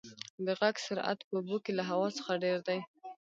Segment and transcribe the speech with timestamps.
[0.45, 2.79] د غږ سرعت په اوبو کې له هوا څخه ډېر دی.